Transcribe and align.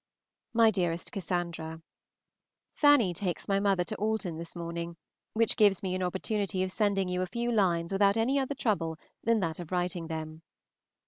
MY 0.55 0.71
DEAREST 0.71 1.11
CASSANDRA, 1.11 1.83
Fanny 2.73 3.13
takes 3.13 3.47
my 3.47 3.59
mother 3.59 3.83
to 3.83 3.95
Alton 3.97 4.39
this 4.39 4.55
morning, 4.55 4.97
which 5.33 5.55
gives 5.55 5.83
me 5.83 5.93
an 5.93 6.01
opportunity 6.01 6.63
of 6.63 6.71
sending 6.71 7.07
you 7.07 7.21
a 7.21 7.27
few 7.27 7.51
lines 7.51 7.91
without 7.93 8.17
any 8.17 8.39
other 8.39 8.55
trouble 8.55 8.97
than 9.23 9.41
that 9.41 9.59
of 9.59 9.71
writing 9.71 10.07
them. 10.07 10.41